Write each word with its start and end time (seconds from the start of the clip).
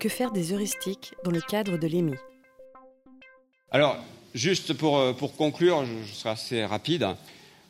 Que 0.00 0.08
faire 0.08 0.30
des 0.30 0.54
heuristiques 0.54 1.12
dans 1.24 1.30
le 1.30 1.42
cadre 1.42 1.76
de 1.76 1.86
l'EMI 1.86 2.14
Alors, 3.70 3.98
juste 4.32 4.72
pour, 4.72 4.96
euh, 4.96 5.12
pour 5.12 5.36
conclure, 5.36 5.84
je, 5.84 6.14
serai 6.14 6.30
assez 6.30 6.64
rapide. 6.64 7.06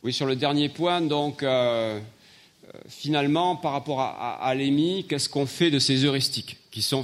Oui, 0.01 0.13
sur 0.13 0.25
le 0.25 0.37
dernier 0.37 0.69
point, 0.69 1.01
donc, 1.01 1.43
euh, 1.43 1.99
euh, 1.99 2.71
finalement, 2.87 3.57
par 3.57 3.73
rapport 3.73 3.99
à, 3.99 4.55
l'EMI, 4.55 5.05
qu'est-ce 5.09 5.27
qu'on 5.27 5.45
fait 5.45 5.71
de 5.71 5.77
ces 5.77 6.05
heuristiques, 6.05 6.55
qui 6.71 6.81
sont 6.81 7.03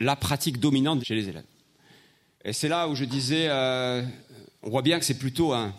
la 0.00 0.16
pratique 0.16 0.58
dominante 0.58 1.04
chez 1.04 1.14
les 1.14 1.28
élèves? 1.28 1.44
Et 2.44 2.52
c'est 2.52 2.68
là 2.68 2.88
où 2.88 2.96
je 2.96 3.04
disais, 3.04 3.48
on 3.48 4.68
voit 4.68 4.82
bien 4.82 4.98
que 4.98 5.04
c'est 5.04 5.18
plutôt 5.18 5.52
un, 5.52 5.72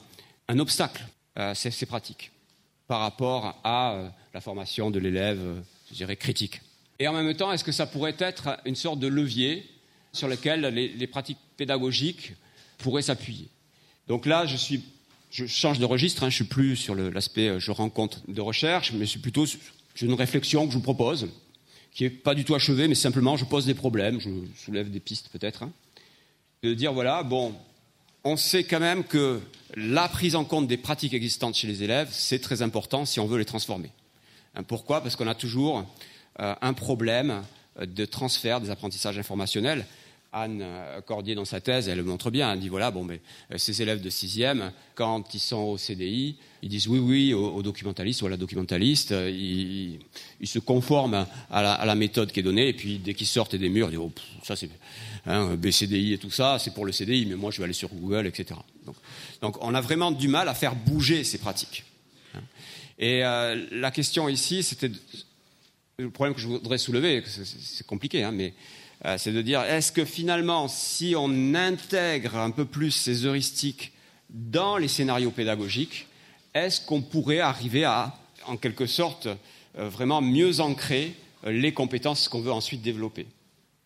obstacle, 0.59 1.03
ces, 1.55 1.71
ces, 1.71 1.85
pratiques, 1.85 2.31
par 2.87 3.01
rapport 3.01 3.59
à 3.65 4.13
la 4.33 4.39
formation 4.39 4.91
de 4.91 4.99
l'élève, 4.99 5.61
je 5.89 5.93
dirais, 5.93 6.15
critique. 6.15 6.61
Et 6.99 7.07
en 7.07 7.13
même 7.13 7.33
temps, 7.35 7.51
est-ce 7.51 7.63
que 7.63 7.71
ça 7.71 7.85
pourrait 7.85 8.15
être 8.19 8.57
une 8.65 8.75
sorte 8.75 8.99
de 8.99 9.07
levier 9.07 9.65
sur 10.13 10.27
lequel 10.27 10.61
les, 10.61 11.07
pratiques 11.07 11.37
pédagogiques 11.57 12.33
pourraient 12.79 13.01
s'appuyer? 13.03 13.47
Donc 14.07 14.25
là, 14.25 14.45
je, 14.45 15.45
change 15.45 15.79
de 15.79 15.85
registre, 15.85 16.23
hein, 16.23 16.29
je 16.29 16.35
suis 16.35 16.45
plus 16.45 16.75
sur 16.75 16.95
l'aspect 16.95 17.49
euh, 17.49 17.59
je 17.59 17.71
rends 17.71 17.89
compte 17.89 18.23
de 18.27 18.41
recherche, 18.41 18.93
mais 18.93 19.05
suis 19.05 19.19
plutôt 19.19 19.45
une 20.01 20.13
réflexion 20.13 20.65
que 20.65 20.71
je 20.71 20.77
vous 20.77 20.83
propose, 20.83 21.27
qui 21.93 22.03
n'est 22.03 22.09
pas 22.09 22.33
du 22.33 22.45
tout 22.45 22.55
achevée, 22.55 22.87
mais 22.87 22.95
simplement 22.95 23.35
je 23.35 23.45
pose 23.45 23.65
des 23.65 23.73
problèmes, 23.73 24.19
je 24.19 24.29
soulève 24.55 24.89
des 24.89 24.99
pistes 24.99 25.29
peut-être. 25.29 25.63
Hein, 25.63 25.71
de 26.63 26.73
dire 26.73 26.93
voilà, 26.93 27.23
bon, 27.23 27.53
on 28.23 28.37
sait 28.37 28.63
quand 28.63 28.79
même 28.79 29.03
que 29.03 29.41
la 29.75 30.07
prise 30.07 30.35
en 30.35 30.45
compte 30.45 30.67
des 30.67 30.77
pratiques 30.77 31.13
existantes 31.13 31.55
chez 31.55 31.67
les 31.67 31.83
élèves, 31.83 32.09
c'est 32.11 32.39
très 32.39 32.61
important 32.61 33.05
si 33.05 33.19
on 33.19 33.27
veut 33.27 33.37
les 33.37 33.45
transformer. 33.45 33.91
Hein, 34.55 34.63
pourquoi? 34.63 35.01
Parce 35.01 35.15
qu'on 35.15 35.27
a 35.27 35.35
toujours 35.35 35.85
un 36.37 36.73
problème 36.73 37.43
de 37.79 38.05
transfert 38.05 38.61
des 38.61 38.69
apprentissages 38.69 39.17
informationnels. 39.17 39.85
Anne 40.33 40.61
euh, 40.61 41.01
Cordier, 41.01 41.35
dans 41.35 41.45
sa 41.45 41.61
thèse, 41.61 41.87
elle 41.87 41.97
le 41.97 42.03
montre 42.03 42.31
bien. 42.31 42.51
Elle 42.51 42.59
dit 42.59 42.69
voilà, 42.69 42.91
bon, 42.91 43.03
mais 43.03 43.21
euh, 43.51 43.57
ces 43.57 43.81
élèves 43.81 44.01
de 44.01 44.09
sixième, 44.09 44.71
quand 44.95 45.33
ils 45.33 45.39
sont 45.39 45.57
au 45.57 45.77
CDI, 45.77 46.35
ils 46.61 46.69
disent 46.69 46.87
oui, 46.87 46.99
oui 46.99 47.33
au, 47.33 47.61
documentaliste 47.61 48.21
ou 48.21 48.25
à 48.27 48.29
la 48.29 48.37
documentaliste. 48.37 49.11
Ils, 49.11 49.99
se 50.45 50.59
conforment 50.59 51.25
à 51.49 51.85
la, 51.85 51.95
méthode 51.95 52.31
qui 52.31 52.39
est 52.39 52.43
donnée. 52.43 52.67
Et 52.67 52.73
puis, 52.73 52.97
dès 52.97 53.13
qu'ils 53.13 53.27
sortent 53.27 53.55
des 53.55 53.69
murs, 53.69 53.87
ils 53.87 53.91
disent 53.91 53.99
oh, 53.99 54.11
ça 54.43 54.55
c'est 54.55 54.69
hein, 55.25 55.55
BCDI 55.55 56.13
et 56.13 56.17
tout 56.17 56.31
ça, 56.31 56.57
c'est 56.59 56.73
pour 56.73 56.85
le 56.85 56.91
CDI, 56.91 57.25
mais 57.25 57.35
moi 57.35 57.51
je 57.51 57.57
vais 57.57 57.65
aller 57.65 57.73
sur 57.73 57.89
Google, 57.89 58.27
etc. 58.27 58.59
Donc 59.41 59.63
on 59.63 59.73
a 59.73 59.81
vraiment 59.81 60.11
du 60.11 60.27
mal 60.27 60.49
à 60.49 60.53
faire 60.53 60.75
bouger 60.75 61.23
ces 61.23 61.37
pratiques. 61.37 61.83
Et 62.99 63.19
la 63.19 63.91
question 63.91 64.27
ici, 64.27 64.63
c'était 64.63 64.91
le 65.99 66.11
problème 66.11 66.35
que 66.35 66.41
je 66.41 66.47
voudrais 66.47 66.77
soulever, 66.77 67.23
c'est 67.25 67.87
compliqué, 67.87 68.23
hein, 68.23 68.31
mais 68.31 68.53
euh, 69.05 69.17
c'est 69.17 69.31
de 69.31 69.41
dire 69.41 69.61
est-ce 69.63 69.91
que 69.91 70.05
finalement, 70.05 70.67
si 70.67 71.15
on 71.17 71.55
intègre 71.55 72.35
un 72.35 72.51
peu 72.51 72.65
plus 72.65 72.91
ces 72.91 73.25
heuristiques 73.25 73.93
dans 74.29 74.77
les 74.77 74.89
scénarios 74.89 75.31
pédagogiques, 75.31 76.05
est-ce 76.53 76.81
qu'on 76.81 77.01
pourrait 77.01 77.39
arriver 77.39 77.83
à, 77.83 78.15
en 78.45 78.57
quelque 78.57 78.85
sorte, 78.85 79.25
euh, 79.25 79.89
vraiment 79.89 80.21
mieux 80.21 80.59
ancrer 80.59 81.15
euh, 81.45 81.51
les 81.51 81.73
compétences 81.73 82.29
qu'on 82.29 82.41
veut 82.41 82.51
ensuite 82.51 82.83
développer? 82.83 83.25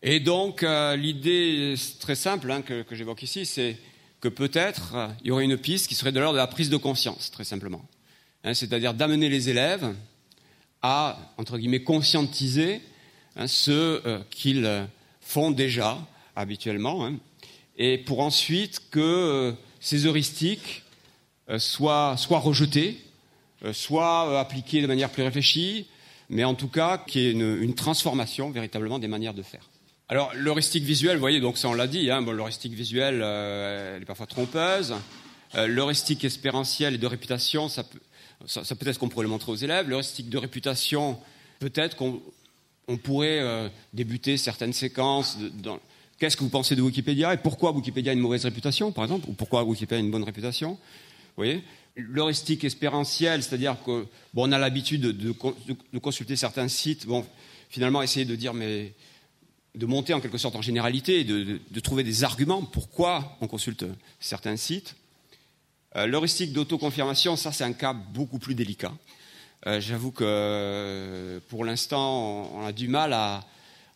Et 0.02 0.20
donc, 0.20 0.66
l'idée 0.96 1.76
très 2.00 2.16
simple 2.16 2.50
hein, 2.50 2.60
que, 2.60 2.82
que 2.82 2.94
j'évoque 2.94 3.22
ici, 3.22 3.46
c'est 3.46 3.78
que 4.20 4.28
peut-être 4.28 4.94
il 5.22 5.28
y 5.28 5.30
aurait 5.30 5.44
une 5.44 5.56
piste 5.56 5.86
qui 5.86 5.94
serait 5.94 6.12
de 6.12 6.18
l'ordre 6.18 6.34
de 6.34 6.38
la 6.38 6.48
prise 6.48 6.68
de 6.68 6.76
conscience, 6.76 7.30
très 7.30 7.44
simplement. 7.44 7.82
Hein, 8.44 8.52
c'est-à-dire 8.52 8.92
d'amener 8.94 9.28
les 9.28 9.48
élèves 9.48 9.94
à, 10.82 11.18
entre 11.38 11.58
guillemets, 11.58 11.82
conscientiser 11.82 12.80
hein, 13.36 13.46
ce 13.46 13.70
euh, 14.06 14.20
qu'ils 14.30 14.86
font 15.20 15.50
déjà 15.50 15.98
habituellement, 16.34 17.06
hein, 17.06 17.14
et 17.78 17.98
pour 17.98 18.20
ensuite 18.20 18.90
que 18.90 19.00
euh, 19.00 19.52
ces 19.80 20.06
heuristiques 20.06 20.82
euh, 21.48 21.58
soient, 21.58 22.16
soient 22.16 22.40
rejetées, 22.40 22.98
soit 23.72 24.40
appliquées 24.40 24.82
de 24.82 24.88
manière 24.88 25.08
plus 25.08 25.22
réfléchie, 25.22 25.86
mais 26.28 26.42
en 26.42 26.54
tout 26.54 26.66
cas 26.66 26.98
qu'il 26.98 27.22
y 27.22 27.26
ait 27.28 27.30
une, 27.30 27.62
une, 27.62 27.76
transformation 27.76 28.50
véritablement 28.50 28.98
des 28.98 29.06
manières 29.06 29.34
de 29.34 29.42
faire. 29.42 29.70
Alors 30.08 30.32
l'heuristique 30.34 30.82
visuelle, 30.82 31.14
vous 31.14 31.20
voyez, 31.20 31.38
donc 31.38 31.56
ça 31.56 31.68
on 31.68 31.74
l'a 31.74 31.86
dit, 31.86 32.10
hein, 32.10 32.22
bon, 32.22 32.32
l'heuristique 32.32 32.72
visuelle, 32.72 33.22
elle 33.22 34.02
est 34.02 34.04
parfois 34.04 34.26
trompeuse. 34.26 34.96
l'heuristique 35.54 36.24
espérentielle 36.24 36.94
et 36.94 36.98
de 36.98 37.06
réputation, 37.06 37.68
ça 37.68 37.84
peut, 37.84 38.00
ça, 38.46 38.74
peut-être 38.74 38.98
qu'on 38.98 39.08
pourrait 39.08 39.24
le 39.24 39.30
montrer 39.30 39.52
aux 39.52 39.56
élèves. 39.56 39.88
L'heuristique 39.88 40.28
de 40.28 40.38
réputation, 40.38 41.18
peut-être 41.58 41.96
qu'on 41.96 42.20
pourrait 43.02 43.40
euh, 43.40 43.68
débuter 43.92 44.36
certaines 44.36 44.72
séquences. 44.72 45.38
Qu'est-ce 46.18 46.36
que 46.36 46.44
vous 46.44 46.50
pensez 46.50 46.76
de 46.76 46.82
Wikipédia 46.82 47.34
et 47.34 47.36
pourquoi 47.36 47.72
Wikipédia 47.72 48.12
a 48.12 48.14
une 48.14 48.20
mauvaise 48.20 48.44
réputation, 48.44 48.92
par 48.92 49.04
exemple, 49.04 49.28
ou 49.28 49.32
pourquoi 49.32 49.64
Wikipédia 49.64 49.98
a 49.98 50.04
une 50.04 50.10
bonne 50.10 50.24
réputation 50.24 50.72
Vous 50.72 50.78
voyez 51.36 51.62
L'heuristique 51.94 52.64
espérentielle, 52.64 53.42
c'est-à-dire 53.42 53.76
qu'on 53.82 54.06
bon, 54.32 54.50
a 54.50 54.58
l'habitude 54.58 55.02
de, 55.02 55.98
consulter 55.98 56.36
certains 56.36 56.68
sites. 56.68 57.06
Bon, 57.06 57.26
finalement, 57.68 58.02
essayer 58.02 58.24
de 58.24 58.34
dire, 58.34 58.54
mais 58.54 58.94
de 59.74 59.86
monter 59.86 60.14
en 60.14 60.20
quelque 60.20 60.38
sorte 60.38 60.56
en 60.56 60.62
généralité, 60.62 61.24
de, 61.24 61.60
de 61.70 61.80
trouver 61.80 62.02
des 62.02 62.24
arguments 62.24 62.62
pourquoi 62.62 63.36
on 63.40 63.46
consulte 63.46 63.84
certains 64.20 64.56
sites. 64.56 64.96
Euh, 65.96 66.06
l'heuristique 66.06 66.52
d'autoconfirmation, 66.52 67.36
ça 67.36 67.52
c'est 67.52 67.64
un 67.64 67.72
cas 67.72 67.92
beaucoup 67.92 68.38
plus 68.38 68.54
délicat. 68.54 68.92
Euh, 69.66 69.80
j'avoue 69.80 70.10
que 70.10 71.40
pour 71.48 71.64
l'instant, 71.64 72.50
on 72.54 72.64
a 72.64 72.72
du 72.72 72.88
mal 72.88 73.12
à, 73.12 73.44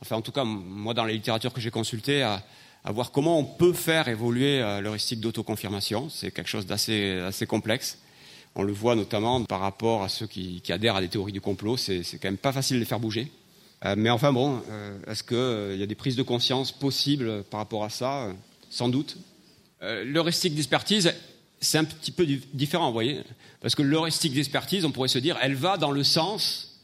enfin 0.03 0.17
en 0.17 0.23
tout 0.23 0.33
cas 0.33 0.45
moi 0.45 0.95
dans 0.95 1.05
la 1.05 1.13
littérature 1.13 1.53
que 1.53 1.61
j'ai 1.61 1.71
consultée, 1.71 2.23
à, 2.23 2.43
voir 2.85 3.11
comment 3.11 3.37
on 3.37 3.45
peut 3.45 3.73
faire 3.73 4.07
évoluer 4.07 4.61
euh, 4.61 4.81
l'heuristique 4.81 5.21
d'autoconfirmation. 5.21 6.09
C'est 6.09 6.31
quelque 6.31 6.49
chose 6.49 6.67
d'assez 6.67 7.19
assez 7.27 7.47
complexe. 7.47 7.99
On 8.55 8.63
le 8.63 8.73
voit 8.73 8.95
notamment 8.95 9.43
par 9.45 9.61
rapport 9.61 10.05
à 10.05 10.09
ceux 10.09 10.27
qui, 10.27 10.63
adhèrent 10.69 10.97
à 10.97 11.01
des 11.01 11.09
théories 11.09 11.33
du 11.33 11.41
complot. 11.41 11.77
C'est 11.77 12.05
quand 12.13 12.29
même 12.29 12.39
pas 12.39 12.53
facile 12.53 12.77
de 12.77 12.81
les 12.81 12.87
faire 12.87 13.01
bouger. 13.01 13.31
mais 13.97 14.09
enfin 14.09 14.33
bon, 14.33 14.63
est-ce 15.07 15.23
qu'il 15.23 15.79
y 15.79 15.83
a 15.83 15.87
des 15.87 15.95
prises 15.95 16.17
de 16.17 16.23
conscience 16.23 16.73
possibles 16.73 17.43
par 17.51 17.61
rapport 17.61 17.85
à 17.85 17.91
ça? 17.91 18.29
Sans 18.71 18.89
doute. 18.89 19.19
L'heuristique 19.83 20.55
d'expertise, 20.55 21.13
c'est 21.67 21.79
un 21.79 21.85
petit 21.85 22.13
peu 22.13 22.27
différent, 22.55 22.87
vous 22.87 22.93
voyez 22.93 23.23
Parce 23.61 23.75
que 23.75 23.83
l'heuristique 23.83 24.35
d'expertise, 24.35 24.85
on 24.85 24.93
pourrait 24.93 25.09
se 25.09 25.19
dire, 25.19 25.37
elle 25.43 25.55
va 25.55 25.77
dans 25.77 25.91
le 25.91 26.05
sens 26.05 26.83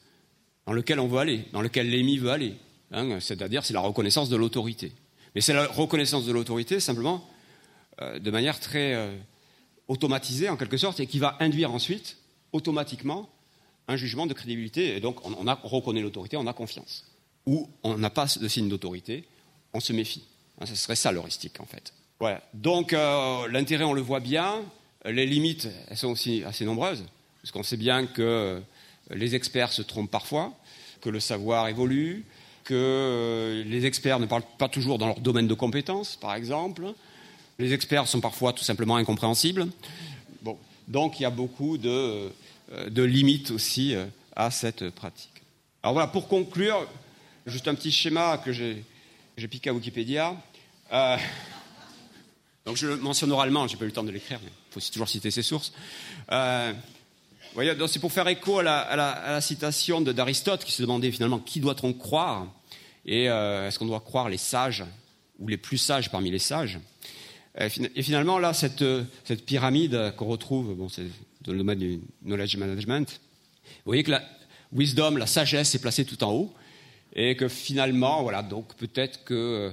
dans 0.66 0.72
lequel 0.72 1.00
on 1.00 1.08
veut 1.08 1.18
aller, 1.18 1.44
dans 1.52 1.62
lequel 1.62 1.88
l'EMI 1.88 2.18
veut 2.18 2.30
aller. 2.30 2.54
Hein, 2.90 3.20
c'est-à-dire, 3.20 3.64
c'est 3.64 3.74
la 3.74 3.80
reconnaissance 3.80 4.28
de 4.28 4.36
l'autorité. 4.36 4.92
Mais 5.34 5.40
c'est 5.40 5.54
la 5.54 5.66
reconnaissance 5.66 6.26
de 6.26 6.32
l'autorité, 6.32 6.80
simplement, 6.80 7.26
euh, 8.00 8.18
de 8.18 8.30
manière 8.30 8.60
très 8.60 8.94
euh, 8.94 9.16
automatisée, 9.88 10.48
en 10.48 10.56
quelque 10.56 10.76
sorte, 10.76 11.00
et 11.00 11.06
qui 11.06 11.18
va 11.18 11.36
induire 11.40 11.72
ensuite, 11.72 12.18
automatiquement, 12.52 13.30
un 13.88 13.96
jugement 13.96 14.26
de 14.26 14.34
crédibilité. 14.34 14.96
Et 14.96 15.00
donc, 15.00 15.24
on, 15.26 15.46
a, 15.46 15.54
reconnaît 15.62 16.02
l'autorité, 16.02 16.36
on 16.36 16.46
a 16.46 16.52
confiance. 16.52 17.04
Ou 17.46 17.68
on 17.82 17.98
n'a 17.98 18.10
pas 18.10 18.26
de 18.40 18.48
signe 18.48 18.68
d'autorité, 18.68 19.24
on 19.72 19.80
se 19.80 19.92
méfie. 19.92 20.24
Hein, 20.60 20.66
ce 20.66 20.74
serait 20.74 20.96
ça 20.96 21.12
l'heuristique, 21.12 21.60
en 21.60 21.66
fait. 21.66 21.92
Donc 22.54 22.92
euh, 22.92 23.48
l'intérêt, 23.48 23.84
on 23.84 23.92
le 23.92 24.00
voit 24.00 24.20
bien. 24.20 24.62
Les 25.04 25.26
limites, 25.26 25.68
elles 25.88 25.96
sont 25.96 26.08
aussi 26.08 26.44
assez 26.44 26.64
nombreuses, 26.64 27.04
parce 27.40 27.50
qu'on 27.50 27.64
sait 27.64 27.76
bien 27.76 28.06
que 28.06 28.22
euh, 28.22 28.60
les 29.10 29.34
experts 29.34 29.72
se 29.72 29.82
trompent 29.82 30.10
parfois, 30.10 30.52
que 31.00 31.10
le 31.10 31.18
savoir 31.18 31.68
évolue, 31.68 32.24
que 32.64 32.74
euh, 32.74 33.64
les 33.64 33.84
experts 33.84 34.20
ne 34.20 34.26
parlent 34.26 34.44
pas 34.58 34.68
toujours 34.68 34.98
dans 34.98 35.08
leur 35.08 35.20
domaine 35.20 35.48
de 35.48 35.54
compétences, 35.54 36.16
par 36.16 36.34
exemple. 36.34 36.92
Les 37.58 37.72
experts 37.72 38.06
sont 38.06 38.20
parfois 38.20 38.52
tout 38.52 38.64
simplement 38.64 38.96
incompréhensibles. 38.96 39.66
Donc 40.88 41.20
il 41.20 41.22
y 41.22 41.26
a 41.26 41.30
beaucoup 41.30 41.78
de, 41.78 42.30
limites 42.96 43.50
aussi 43.50 43.94
à 44.34 44.50
cette 44.50 44.90
pratique. 44.90 45.42
Alors 45.82 45.94
voilà, 45.94 46.08
pour 46.08 46.28
conclure, 46.28 46.88
juste 47.46 47.68
un 47.68 47.74
petit 47.74 47.92
schéma 47.92 48.38
que 48.38 48.52
j'ai 48.52 48.84
piqué 49.48 49.70
à 49.70 49.74
Wikipédia. 49.74 50.36
Donc 52.64 52.76
je 52.76 52.86
le 52.86 52.96
mentionne 52.96 53.32
oralement, 53.32 53.66
j'ai 53.66 53.76
pas 53.76 53.84
eu 53.84 53.88
le 53.88 53.92
temps 53.92 54.04
de 54.04 54.10
l'écrire, 54.10 54.38
mais 54.42 54.50
il 54.50 54.72
faut 54.72 54.92
toujours 54.92 55.08
citer 55.08 55.30
ses 55.30 55.42
sources. 55.42 55.72
Euh, 56.30 56.72
c'est 57.88 58.00
pour 58.00 58.12
faire 58.12 58.28
écho 58.28 58.60
à 58.60 58.62
la, 58.62 59.40
citation 59.40 60.00
d'Aristote 60.00 60.64
qui 60.64 60.72
se 60.72 60.82
demandait 60.82 61.10
finalement 61.10 61.38
qui 61.38 61.60
doit-on 61.60 61.92
croire? 61.92 62.46
Et 63.04 63.28
euh, 63.28 63.66
est-ce 63.66 63.78
qu'on 63.78 63.86
doit 63.86 64.00
croire 64.00 64.28
les 64.28 64.38
sages 64.38 64.84
ou 65.40 65.48
les 65.48 65.56
plus 65.56 65.78
sages 65.78 66.10
parmi 66.10 66.30
les 66.30 66.38
sages? 66.38 66.78
Et 67.58 68.02
finalement 68.02 68.38
là, 68.38 68.54
cette, 68.54 68.84
pyramide 69.44 70.14
qu'on 70.16 70.26
retrouve, 70.26 70.88
c'est 70.90 71.02
dans 71.42 71.52
le 71.52 71.58
domaine 71.58 71.78
du 71.80 72.00
knowledge 72.24 72.56
management. 72.56 73.20
Vous 73.64 73.90
voyez 73.90 74.04
que 74.04 74.12
la 74.12 74.22
wisdom, 74.72 75.16
la 75.16 75.26
sagesse, 75.26 75.74
est 75.74 75.80
placée 75.80 76.04
tout 76.04 76.22
en 76.24 76.30
haut 76.30 76.54
et 77.14 77.36
que 77.36 77.48
finalement, 77.48 78.22
voilà, 78.22 78.42
donc 78.42 78.74
peut-être 78.74 79.24
que 79.24 79.72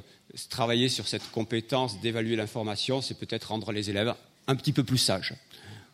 travailler 0.49 0.89
sur 0.89 1.07
cette 1.07 1.29
compétence 1.31 1.99
d'évaluer 2.01 2.35
l'information, 2.35 3.01
c'est 3.01 3.17
peut-être 3.17 3.45
rendre 3.45 3.71
les 3.71 3.89
élèves 3.89 4.13
un 4.47 4.55
petit 4.55 4.73
peu 4.73 4.83
plus 4.83 4.97
sages. 4.97 5.33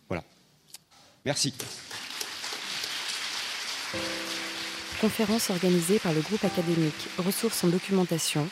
Voilà. 0.08 0.24
Merci. 1.26 1.54
conférence 5.02 5.50
organisée 5.52 6.00
par 6.00 6.14
le 6.14 6.22
groupe 6.22 6.44
académique 6.44 7.10
Ressources 7.20 7.64
en 7.64 7.68
documentation, 7.68 8.48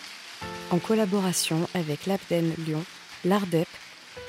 en 0.70 0.78
collaboration 0.78 1.68
avec 1.74 2.06
l'APDEN 2.06 2.54
Lyon, 2.68 2.84
l'ARDEP 3.26 3.68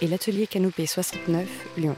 et 0.01 0.07
l'atelier 0.07 0.47
Canopée 0.47 0.87
69 0.87 1.49
Lyon. 1.77 1.97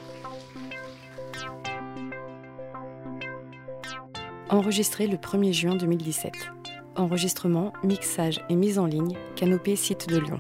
Enregistré 4.48 5.06
le 5.06 5.16
1er 5.16 5.52
juin 5.52 5.76
2017. 5.76 6.55
Enregistrement, 6.96 7.72
mixage 7.84 8.40
et 8.48 8.56
mise 8.56 8.78
en 8.78 8.86
ligne, 8.86 9.16
Canopée 9.36 9.76
Site 9.76 10.08
de 10.08 10.18
Lyon. 10.18 10.38